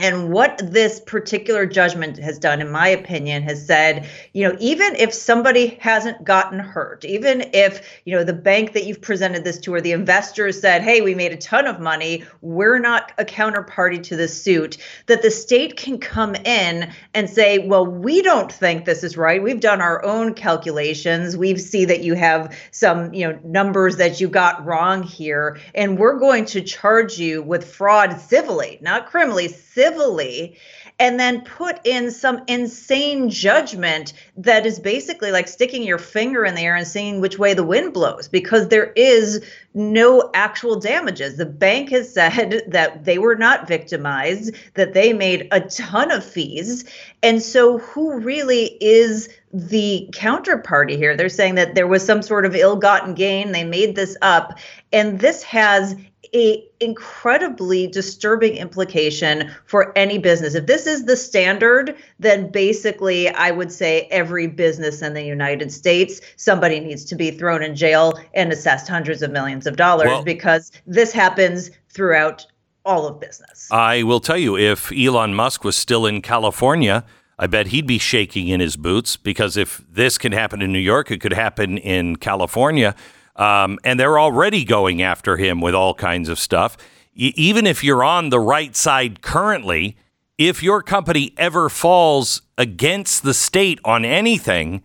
[0.00, 4.94] And what this particular judgment has done, in my opinion, has said, you know, even
[4.94, 9.58] if somebody hasn't gotten hurt, even if, you know, the bank that you've presented this
[9.58, 13.24] to or the investors said, hey, we made a ton of money, we're not a
[13.24, 18.52] counterparty to the suit, that the state can come in and say, well, we don't
[18.52, 19.42] think this is right.
[19.42, 21.36] We've done our own calculations.
[21.36, 25.98] We see that you have some, you know, numbers that you got wrong here, and
[25.98, 30.56] we're going to charge you with fraud civilly, not criminally, civilly civilly
[31.00, 36.56] and then put in some insane judgment that is basically like sticking your finger in
[36.56, 41.36] the air and seeing which way the wind blows because there is no actual damages.
[41.36, 46.24] The bank has said that they were not victimized, that they made a ton of
[46.24, 46.84] fees.
[47.22, 51.16] And so, who really is the counterparty here?
[51.16, 53.52] They're saying that there was some sort of ill gotten gain.
[53.52, 54.58] They made this up.
[54.92, 55.94] And this has
[56.34, 60.54] a incredibly disturbing implication for any business.
[60.54, 65.72] If this is the standard, then basically I would say every business in the United
[65.72, 70.08] States, somebody needs to be thrown in jail and assessed hundreds of millions of dollars
[70.08, 72.46] well, because this happens throughout
[72.84, 73.70] all of business.
[73.70, 77.04] I will tell you if Elon Musk was still in California,
[77.38, 80.78] I bet he'd be shaking in his boots because if this can happen in New
[80.78, 82.96] York, it could happen in California.
[83.38, 86.76] Um, and they're already going after him with all kinds of stuff.
[87.14, 89.96] E- even if you're on the right side currently,
[90.36, 94.82] if your company ever falls against the state on anything,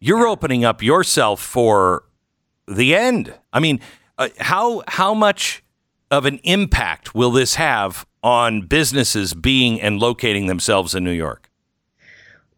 [0.00, 2.04] you're opening up yourself for
[2.66, 3.34] the end.
[3.52, 3.80] I mean,
[4.18, 5.62] uh, how how much
[6.10, 11.49] of an impact will this have on businesses being and locating themselves in New York?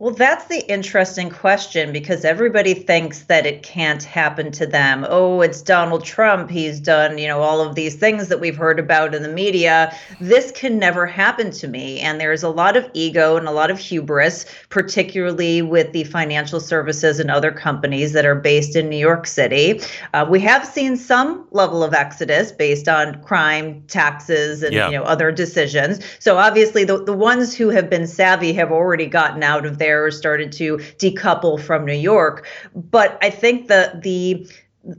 [0.03, 5.07] Well, that's the interesting question because everybody thinks that it can't happen to them.
[5.09, 6.51] Oh, it's Donald Trump.
[6.51, 9.97] He's done, you know, all of these things that we've heard about in the media.
[10.21, 12.01] This can never happen to me.
[12.01, 16.59] And there's a lot of ego and a lot of hubris, particularly with the financial
[16.59, 19.81] services and other companies that are based in New York City.
[20.15, 24.89] Uh, we have seen some level of exodus based on crime, taxes, and, yeah.
[24.89, 26.01] you know, other decisions.
[26.19, 29.92] So obviously, the, the ones who have been savvy have already gotten out of there
[30.11, 32.47] started to decouple from New York.
[32.75, 34.47] But I think the the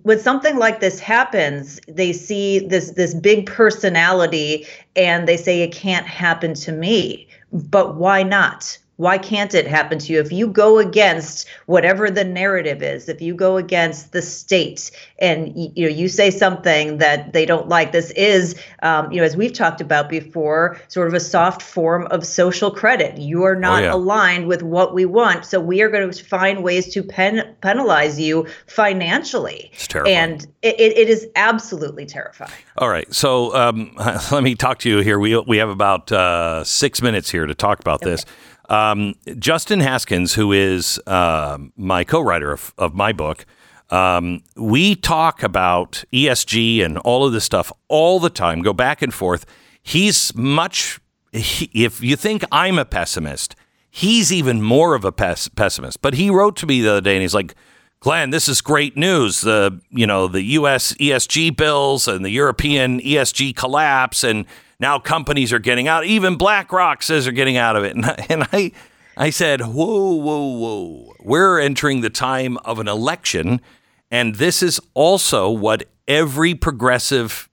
[0.04, 5.74] when something like this happens, they see this this big personality and they say it
[5.74, 7.28] can't happen to me.
[7.52, 8.78] But why not?
[8.98, 13.22] Why can't it happen to you if you go against whatever the narrative is if
[13.22, 17.92] you go against the state and you know you say something that they don't like
[17.92, 22.06] this is um, you know as we've talked about before sort of a soft form
[22.08, 23.94] of social credit you are not oh, yeah.
[23.94, 28.20] aligned with what we want so we are going to find ways to pen- penalize
[28.20, 30.16] you financially it's terrifying.
[30.16, 33.92] and it, it is absolutely terrifying all right so um,
[34.32, 37.56] let me talk to you here we, we have about uh, six minutes here to
[37.56, 38.12] talk about okay.
[38.12, 38.26] this
[38.70, 43.46] um, Justin Haskins, who is uh, my co-writer of, of my book,
[43.90, 48.62] um, we talk about ESG and all of this stuff all the time.
[48.62, 49.46] Go back and forth.
[49.82, 51.00] He's much.
[51.32, 53.56] He, if you think I'm a pessimist,
[53.90, 56.02] he's even more of a pes- pessimist.
[56.02, 57.54] But he wrote to me the other day, and he's like,
[58.00, 59.42] Glenn, this is great news.
[59.42, 60.94] The you know the U.S.
[60.96, 64.46] ESG bills and the European ESG collapse, and
[64.80, 66.06] now companies are getting out.
[66.06, 67.96] Even BlackRock says they're getting out of it.
[68.30, 68.72] And, I,
[69.16, 71.14] I said, whoa, whoa, whoa.
[71.20, 73.62] We're entering the time of an election,
[74.10, 77.50] and this is also what every progressive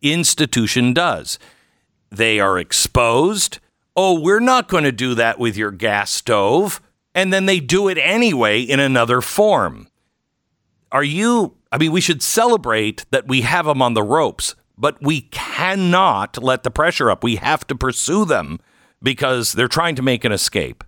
[0.00, 1.38] institution does.
[2.10, 3.58] They are exposed.
[3.96, 6.80] Oh, we're not going to do that with your gas stove
[7.14, 9.88] and then they do it anyway in another form.
[10.90, 15.02] Are you, I mean, we should celebrate that we have them on the ropes, but
[15.02, 17.24] we cannot let the pressure up.
[17.24, 18.60] We have to pursue them
[19.02, 20.83] because they're trying to make an escape.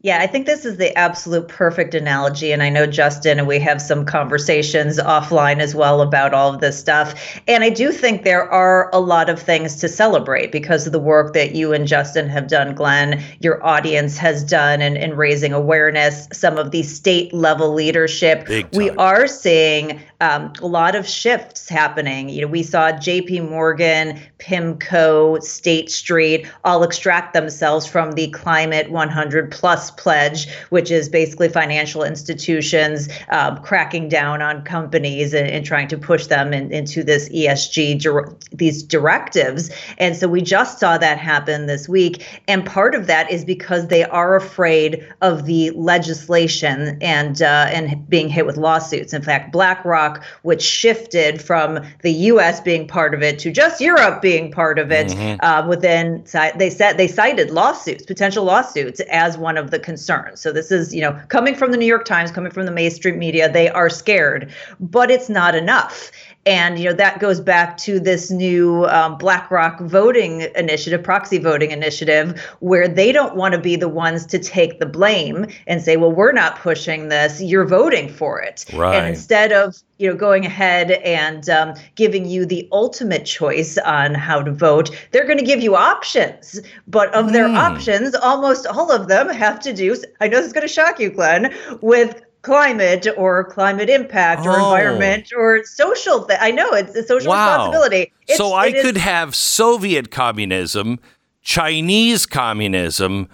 [0.00, 2.52] Yeah, I think this is the absolute perfect analogy.
[2.52, 6.60] And I know Justin, and we have some conversations offline as well about all of
[6.60, 7.40] this stuff.
[7.48, 11.00] And I do think there are a lot of things to celebrate because of the
[11.00, 15.52] work that you and Justin have done, Glenn, your audience has done in, in raising
[15.52, 18.48] awareness, some of the state level leadership.
[18.74, 22.28] We are seeing um, a lot of shifts happening.
[22.28, 28.90] You know, we saw JP Morgan, PIMCO, State Street all extract themselves from the climate
[28.90, 35.64] 100 plus pledge, which is basically financial institutions um, cracking down on companies and, and
[35.64, 39.70] trying to push them in, into this ESG dir- these directives.
[39.98, 42.26] And so we just saw that happen this week.
[42.48, 48.08] And part of that is because they are afraid of the legislation and uh, and
[48.08, 49.12] being hit with lawsuits.
[49.12, 52.60] In fact, BlackRock which shifted from the U.S.
[52.60, 55.08] being part of it to just Europe being part of it.
[55.08, 55.44] Mm-hmm.
[55.44, 56.24] Uh, within
[56.56, 60.40] they said they cited lawsuits, potential lawsuits, as one of the concerns.
[60.40, 63.18] So this is you know coming from the New York Times, coming from the mainstream
[63.18, 66.10] media, they are scared, but it's not enough.
[66.46, 71.72] And you know that goes back to this new um, BlackRock voting initiative, proxy voting
[71.72, 75.96] initiative, where they don't want to be the ones to take the blame and say,
[75.96, 78.96] "Well, we're not pushing this; you're voting for it." Right.
[78.96, 84.14] And instead of you know going ahead and um, giving you the ultimate choice on
[84.14, 86.60] how to vote, they're going to give you options.
[86.86, 87.56] But of their mm.
[87.56, 89.96] options, almost all of them have to do.
[90.20, 94.52] I know this is going to shock you, Glenn, with climate or climate impact or
[94.52, 94.64] oh.
[94.64, 97.46] environment or social th- I know it's a social wow.
[97.46, 98.12] responsibility.
[98.26, 100.98] It's, so I could is- have Soviet communism,
[101.42, 103.28] Chinese communism,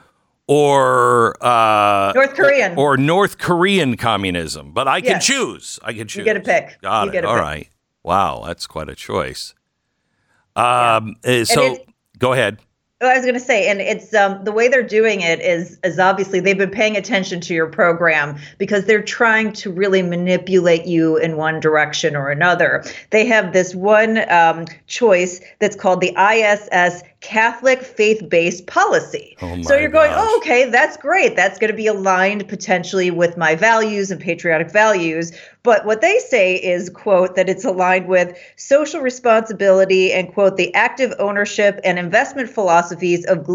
[0.46, 5.26] or uh, North Korean or, or, North Korean communism, but I can yes.
[5.26, 5.78] choose.
[5.82, 6.18] I can choose.
[6.18, 6.80] You get a pick.
[6.82, 7.24] Got you it.
[7.24, 7.42] All pick.
[7.42, 7.68] right.
[8.02, 9.54] Wow, that's quite a choice.
[10.54, 11.44] Um, yeah.
[11.44, 11.78] So
[12.18, 12.58] go ahead.
[13.06, 15.98] I was going to say, and it's um, the way they're doing it is is
[15.98, 21.16] obviously they've been paying attention to your program because they're trying to really manipulate you
[21.16, 22.84] in one direction or another.
[23.10, 29.34] They have this one um, choice that's called the ISS Catholic faith based policy.
[29.40, 31.36] Oh so you're going, oh, okay, that's great.
[31.36, 35.32] That's going to be aligned potentially with my values and patriotic values.
[35.62, 40.74] But what they say is, quote, that it's aligned with social responsibility and, quote, the
[40.74, 43.48] active ownership and investment philosophies of,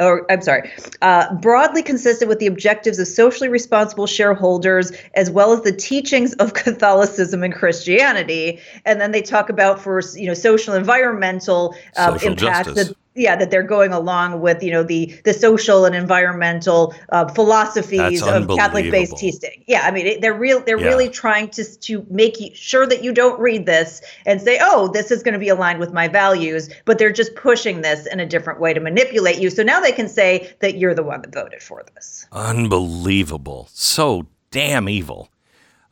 [0.00, 0.70] or I'm sorry,
[1.02, 6.32] uh, broadly consistent with the objectives of socially responsible shareholders, as well as the teachings
[6.36, 8.60] of Catholicism and Christianity.
[8.86, 12.68] And then they talk about for, you know, social environmental uh, social impacts.
[12.68, 17.26] Justice yeah that they're going along with you know the the social and environmental uh,
[17.28, 20.86] philosophies of catholic based teaching yeah i mean it, they're real they're yeah.
[20.86, 25.10] really trying to to make sure that you don't read this and say oh this
[25.10, 28.26] is going to be aligned with my values but they're just pushing this in a
[28.26, 29.50] different way to manipulate you.
[29.50, 32.26] So now they can say that you're the one that voted for this.
[32.32, 33.68] Unbelievable.
[33.72, 35.30] So damn evil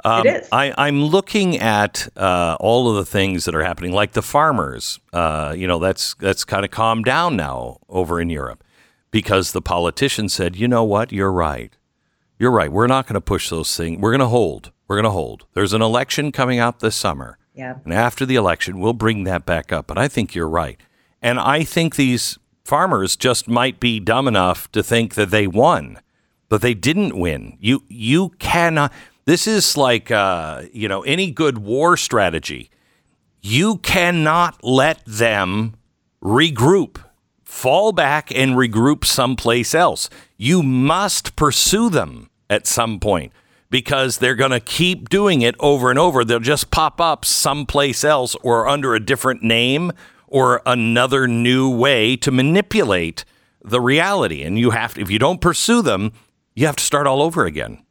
[0.04, 0.48] um, it is.
[0.52, 5.00] I, am looking at uh, all of the things that are happening, like the farmers.
[5.12, 8.62] Uh, you know, that's that's kind of calmed down now over in Europe
[9.10, 11.76] because the politicians said, you know what, you're right,
[12.38, 12.70] you're right.
[12.70, 14.00] We're not going to push those things.
[14.00, 14.72] We're going to hold.
[14.86, 15.46] We're going to hold.
[15.54, 17.38] There's an election coming out this summer.
[17.54, 17.76] Yeah.
[17.84, 19.88] And after the election, we'll bring that back up.
[19.88, 20.80] But I think you're right,
[21.20, 25.98] and I think these farmers just might be dumb enough to think that they won,
[26.48, 27.56] but they didn't win.
[27.60, 28.92] You you cannot.
[29.28, 32.70] This is like, uh, you know, any good war strategy.
[33.42, 35.74] You cannot let them
[36.24, 36.96] regroup,
[37.44, 40.08] fall back and regroup someplace else.
[40.38, 43.34] You must pursue them at some point
[43.68, 46.24] because they're going to keep doing it over and over.
[46.24, 49.92] They'll just pop up someplace else or under a different name
[50.26, 53.26] or another new way to manipulate
[53.62, 54.42] the reality.
[54.42, 56.12] And you have to, if you don't pursue them,
[56.54, 57.84] you have to start all over again.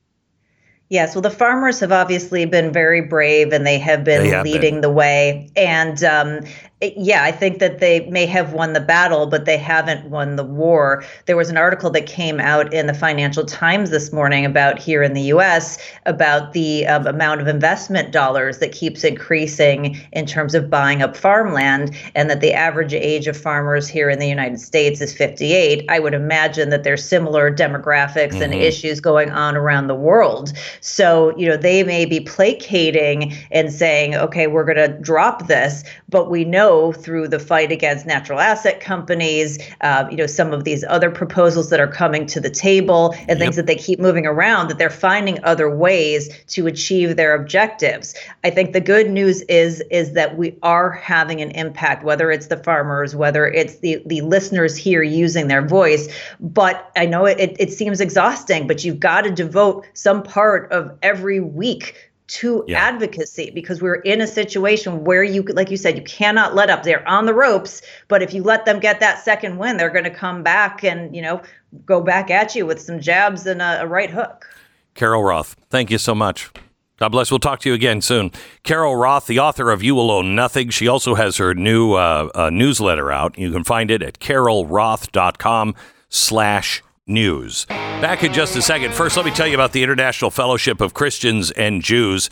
[0.90, 4.46] Yes, well, the farmers have obviously been very brave and they have been they have
[4.46, 4.82] leading been.
[4.82, 5.50] the way.
[5.58, 6.40] And um,
[6.80, 10.44] yeah, I think that they may have won the battle, but they haven't won the
[10.44, 11.04] war.
[11.26, 15.02] There was an article that came out in the Financial Times this morning about here
[15.02, 20.54] in the US about the um, amount of investment dollars that keeps increasing in terms
[20.54, 24.60] of buying up farmland, and that the average age of farmers here in the United
[24.60, 25.84] States is 58.
[25.90, 28.44] I would imagine that there's similar demographics mm-hmm.
[28.44, 30.54] and issues going on around the world.
[30.82, 35.84] So, you know, they may be placating and saying, okay, we're going to drop this,
[36.08, 40.54] but we know know through the fight against natural asset companies, uh, you know, some
[40.54, 43.38] of these other proposals that are coming to the table and yep.
[43.40, 48.16] things that they keep moving around, that they're finding other ways to achieve their objectives.
[48.44, 52.48] I think the good news is is that we are having an impact, whether it's
[52.48, 56.10] the farmers, whether it's the the listeners here using their voice.
[56.40, 60.98] But I know it, it seems exhausting, but you've got to devote some part of
[61.02, 61.96] every week
[62.28, 62.80] to yeah.
[62.80, 66.84] advocacy because we're in a situation where you like you said you cannot let up
[66.84, 70.04] they're on the ropes but if you let them get that second win they're going
[70.04, 71.42] to come back and you know
[71.86, 74.46] go back at you with some jabs and a, a right hook
[74.94, 76.52] carol roth thank you so much
[77.00, 77.30] God bless.
[77.30, 78.32] We'll talk to you again soon.
[78.64, 80.72] Carol Roth, the author of You Will Own Nothing.
[80.72, 83.38] She also has her new uh, uh, newsletter out.
[83.38, 85.76] You can find it at carolroth.com
[86.10, 87.66] slash news.
[87.66, 88.94] Back in just a second.
[88.94, 92.30] First, let me tell you about the International Fellowship of Christians and Jews.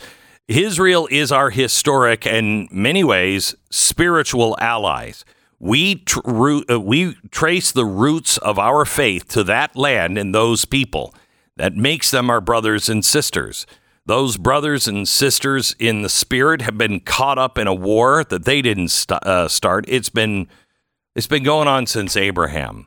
[0.48, 5.24] Israel is our historic and many ways spiritual allies.
[5.58, 10.64] We tr- uh, we trace the roots of our faith to that land and those
[10.64, 11.14] people
[11.56, 13.66] that makes them our brothers and sisters.
[14.04, 18.44] Those brothers and sisters in the spirit have been caught up in a war that
[18.44, 19.84] they didn't st- uh, start.
[19.88, 20.46] It's been
[21.16, 22.86] it's been going on since Abraham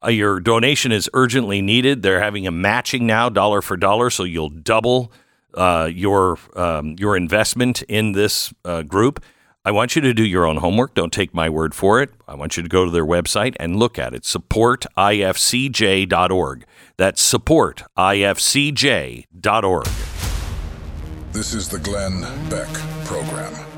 [0.04, 2.04] Uh, your donation is urgently needed.
[2.04, 5.12] They're having a matching now, dollar for dollar, so you'll double
[5.56, 9.24] uh, your um, your investment in this uh, group.
[9.66, 10.94] I want you to do your own homework.
[10.94, 12.10] Don't take my word for it.
[12.28, 14.24] I want you to go to their website and look at it.
[14.24, 16.66] Supportifcj.org.
[16.98, 19.86] That's supportifcj.org.
[21.32, 22.68] This is the Glenn Beck
[23.06, 23.73] Program.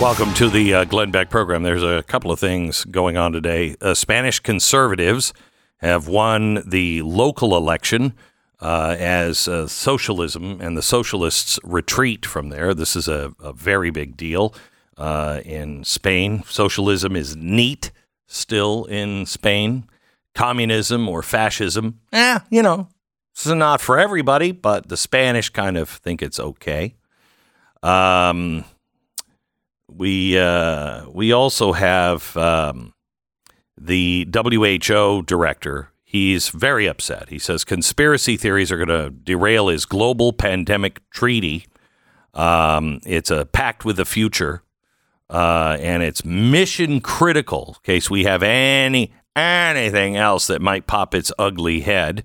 [0.00, 1.64] Welcome to the uh, Glenn Beck program.
[1.64, 3.74] There's a couple of things going on today.
[3.80, 5.34] Uh, Spanish conservatives
[5.78, 8.14] have won the local election
[8.60, 12.74] uh, as uh, socialism and the socialists retreat from there.
[12.74, 14.54] This is a, a very big deal
[14.96, 16.44] uh, in Spain.
[16.46, 17.90] Socialism is neat
[18.28, 19.88] still in Spain.
[20.32, 22.88] Communism or fascism, eh, you know,
[23.34, 26.94] this is not for everybody, but the Spanish kind of think it's okay.
[27.82, 28.64] Um,
[29.90, 32.94] we uh, we also have um,
[33.76, 35.90] the WHO director.
[36.04, 37.28] He's very upset.
[37.28, 41.66] He says conspiracy theories are going to derail his global pandemic treaty.
[42.32, 44.62] Um, it's a pact with the future,
[45.28, 51.14] uh, and it's mission critical in case we have any anything else that might pop
[51.14, 52.24] its ugly head.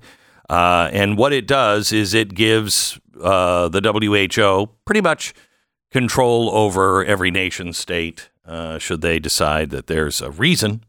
[0.49, 5.33] Uh, and what it does is it gives uh, the WHO pretty much
[5.93, 10.83] control over every nation state uh, should they decide that there's a reason.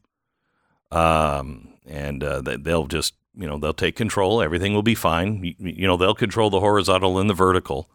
[0.91, 4.43] Um, and uh, they'll just, you know, they'll take control.
[4.43, 5.45] Everything will be fine.
[5.45, 7.91] You, you know, they'll control the horizontal and the vertical.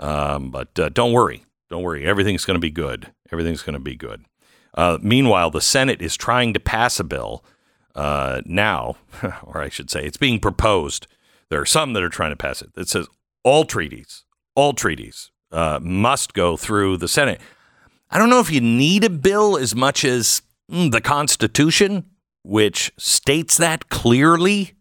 [0.00, 1.44] Um, but uh, don't worry.
[1.68, 2.04] Don't worry.
[2.06, 3.12] Everything's going to be good.
[3.30, 4.24] Everything's going to be good.
[4.74, 7.44] Uh, meanwhile, the Senate is trying to pass a bill
[7.94, 8.96] uh, now,
[9.42, 11.06] or I should say, it's being proposed.
[11.50, 13.06] There are some that are trying to pass it that says
[13.44, 14.24] all treaties,
[14.56, 17.40] all treaties uh, must go through the Senate.
[18.10, 22.04] I don't know if you need a bill as much as mm, the Constitution,
[22.42, 24.74] which states that clearly,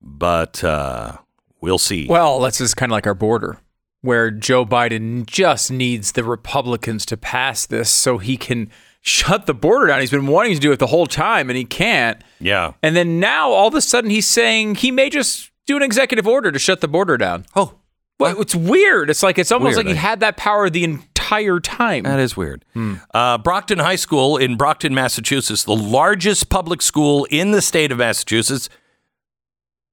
[0.00, 1.18] but uh,
[1.60, 2.06] we'll see.
[2.08, 3.58] Well, that's just kind of like our border.
[4.00, 8.70] where Joe Biden just needs the Republicans to pass this so he can
[9.00, 10.00] shut the border down.
[10.00, 12.22] He's been wanting to do it the whole time and he can't.
[12.40, 12.72] Yeah.
[12.82, 16.26] And then now all of a sudden he's saying he may just do an executive
[16.26, 17.46] order to shut the border down.
[17.56, 17.74] Oh,
[18.18, 19.10] Well, it's weird.
[19.10, 20.00] It's like it's almost Weird, like he eh?
[20.00, 22.02] had that power the entire time.
[22.02, 22.64] that is weird.
[22.74, 22.94] Hmm.
[23.14, 27.98] Uh, Brockton High School in Brockton, Massachusetts, the largest public school in the state of
[27.98, 28.68] Massachusetts,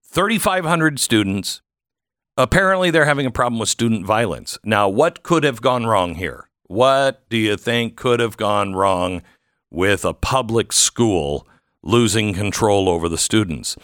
[0.04, 1.60] 3,500 students.
[2.36, 4.58] Apparently, they're having a problem with student violence.
[4.64, 6.48] Now, what could have gone wrong here?
[6.64, 9.22] What do you think could have gone wrong
[9.70, 11.46] with a public school
[11.82, 13.76] losing control over the students?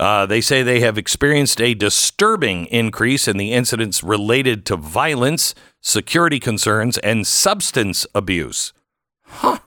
[0.00, 5.54] Uh, they say they have experienced a disturbing increase in the incidents related to violence,
[5.82, 8.72] security concerns, and substance abuse.
[9.26, 9.58] Huh.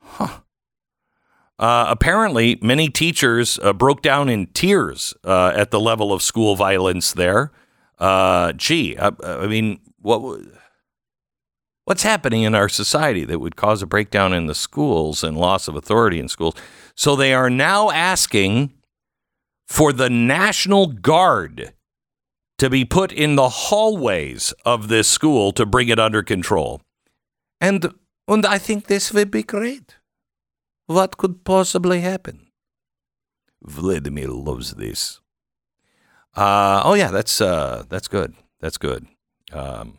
[0.00, 0.38] Huh.
[1.58, 6.54] Uh, apparently, many teachers uh, broke down in tears uh, at the level of school
[6.54, 7.50] violence there.
[7.98, 10.42] Uh, gee, I, I mean, what?
[11.86, 15.66] What's happening in our society that would cause a breakdown in the schools and loss
[15.66, 16.54] of authority in schools?
[16.94, 18.72] So they are now asking
[19.70, 21.72] for the National Guard
[22.58, 26.82] to be put in the hallways of this school to bring it under control.
[27.60, 27.94] And
[28.26, 29.96] and I think this would be great.
[30.86, 32.48] What could possibly happen?
[33.62, 35.20] Vladimir loves this.
[36.34, 38.34] Uh, oh yeah, that's uh, that's good.
[38.60, 39.06] That's good.
[39.52, 39.98] Um,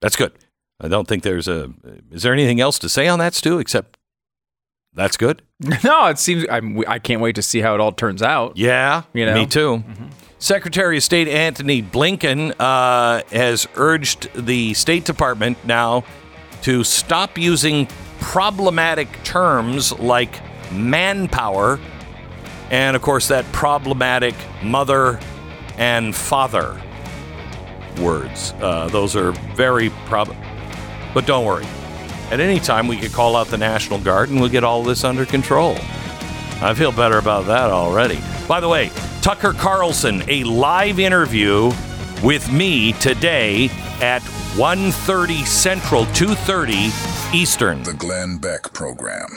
[0.00, 0.32] that's good.
[0.80, 1.72] I don't think there's a.
[2.10, 3.58] Is there anything else to say on that, Stu?
[3.60, 3.99] Except
[4.94, 5.42] that's good.
[5.84, 8.56] no, it seems I'm, I can't wait to see how it all turns out.
[8.56, 9.34] Yeah, You know?
[9.34, 9.82] me too.
[10.38, 16.04] Secretary of State Antony Blinken uh, has urged the State Department now
[16.62, 17.86] to stop using
[18.20, 20.40] problematic terms like
[20.72, 21.78] manpower
[22.70, 25.20] and, of course, that problematic mother
[25.76, 26.80] and father
[28.00, 28.54] words.
[28.60, 30.34] Uh, those are very prob.
[31.12, 31.66] But don't worry.
[32.30, 35.02] At any time, we could call out the National Guard and we'll get all this
[35.02, 35.76] under control.
[36.62, 38.20] I feel better about that already.
[38.46, 41.72] By the way, Tucker Carlson, a live interview
[42.22, 43.64] with me today
[44.00, 44.22] at
[44.54, 47.82] 1.30 Central, 2.30 Eastern.
[47.82, 49.28] The Glenn Beck Program.